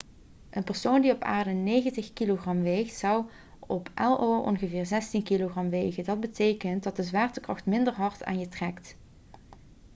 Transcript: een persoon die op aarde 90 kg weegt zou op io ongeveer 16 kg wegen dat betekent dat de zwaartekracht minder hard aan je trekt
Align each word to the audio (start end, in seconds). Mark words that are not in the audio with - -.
een 0.49 0.63
persoon 0.63 1.01
die 1.01 1.11
op 1.11 1.21
aarde 1.21 1.49
90 1.51 2.13
kg 2.13 2.45
weegt 2.45 2.95
zou 2.95 3.25
op 3.59 3.89
io 3.95 4.13
ongeveer 4.37 4.85
16 4.85 5.23
kg 5.23 5.53
wegen 5.69 6.03
dat 6.03 6.19
betekent 6.19 6.83
dat 6.83 6.95
de 6.95 7.03
zwaartekracht 7.03 7.65
minder 7.65 7.93
hard 7.93 8.23
aan 8.23 8.39
je 8.39 8.47
trekt 8.47 8.95